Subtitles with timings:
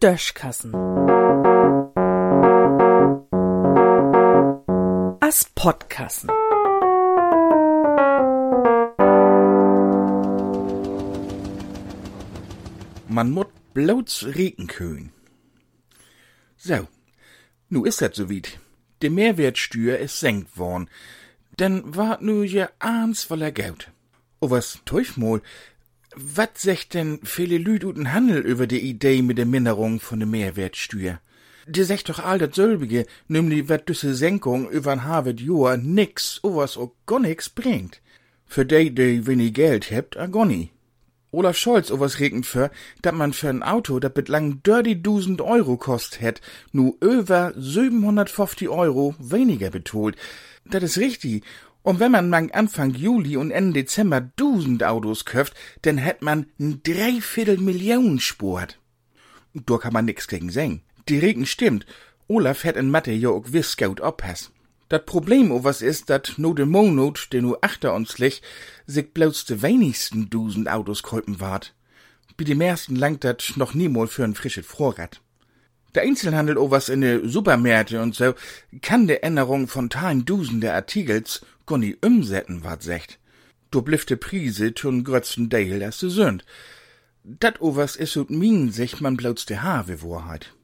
[0.00, 0.74] Döschkassen.
[5.20, 6.30] As Podkassen.
[13.08, 15.12] Man mut bloß regen können.
[16.56, 16.88] So,
[17.68, 18.58] nu is dat so weit.
[19.02, 20.88] De Mehrwertsteuer is senkt worden.
[21.58, 23.90] Denn wart nu je ahns voller Geld.
[24.40, 24.80] O was
[25.16, 25.40] mal,
[26.16, 30.28] wat sagt denn viele Lüd uten Handel über die Idee mit der Minderung von der
[30.28, 31.20] Mehrwertsteuer?
[31.66, 36.56] Die sagt doch all dat selbige, nämlich wat düsse Senkung übern Harvard Joa nix, o
[36.56, 38.00] was o gar nix bringt.
[38.46, 40.28] Für die, die wenig Geld hebt, a.
[41.30, 45.40] Olaf Scholz o was regend für, dat man für ein Auto, dat bitlang dirty dusend
[45.40, 50.16] Euro kost hätt, nu über 750 Euro weniger betolt.
[50.64, 51.44] Dat is richtig.
[51.82, 56.46] Und wenn man mang Anfang Juli und Ende Dezember dusend Autos köft, dann hätt man
[56.58, 58.78] n Dreiviertel Millionen Sport.
[59.54, 60.82] Da kann man nix gegen sagen.
[61.08, 61.86] Die Regen stimmt.
[62.28, 64.52] Olaf hätt in Mathe ja auch wiss gut oppass.
[64.88, 68.42] Dat Problem was is, dat no de Monat, der nu achter uns liegt,
[68.86, 71.74] sich bloß de wenigsten dusend Autos kolpen ward.
[72.36, 75.20] Bi de meisten langt dat noch niemol für ein frisches Vorrat.
[75.94, 78.34] Der Einzelhandel was in de Supermärkte und so
[78.82, 83.18] kann de Änderung von teilen dusende Artikels gar nie umsetzen, wat secht.
[83.70, 86.44] Du blifte Prise tun grötzten Deil, dass du sünd.
[87.24, 90.54] Dat o was is ut min sich man bloß de Have Wahrheit.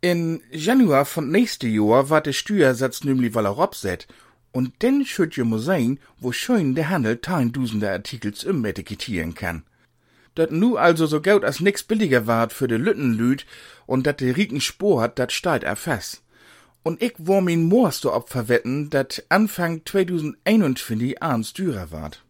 [0.00, 4.08] In Januar von nächste Jahr war der Steuersatz nämlich weil er abset.
[4.50, 9.62] Und denn schütt je sein, wo schön der Handel tausende Artikels im etikettieren kann.
[10.34, 13.46] Dat nu also so gaut als nix billiger ward für de Lüttenlüd
[13.86, 16.22] und dat de rieken Spor hat, dat steigt er fest.
[16.82, 22.24] Und ich wo min Moorst op verwetten, dat Anfang 2021 ans dürer ward.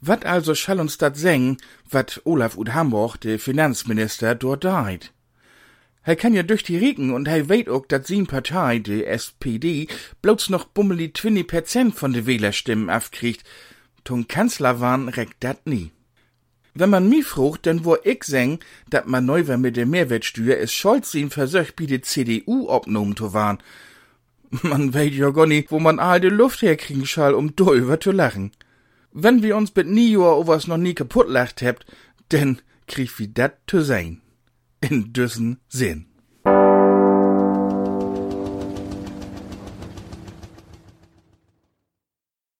[0.00, 5.12] Wat also schall uns dat seng, wat Olaf ud Hamburg, de Finanzminister, dort deit?
[6.02, 9.86] Er kann ja durch die Regen und er weet auch, dat sin Partei, die SPD,
[10.20, 13.44] bloß noch bummeli 20 Prozent von de Wählerstimmen afkriegt.
[14.02, 15.92] Tun Kanzler waren reckt dat nie.
[16.74, 20.56] Wenn man mi frucht, denn wo ich seng, dat man neu war mit der Mehrwertsteuer,
[20.56, 23.58] is Scholz sin versöcht bi de CDU obnommen to waren.
[24.62, 28.12] Man weet ja gar nie, wo man all de Luft herkriegen schall, um drüber zu
[28.12, 28.52] lachen.
[29.10, 31.86] Wenn wir uns mit Jahr was noch nie kaputt lacht hebt,
[32.32, 34.20] denn krieg wie dat zu sein
[34.80, 36.11] in düssen Sinn.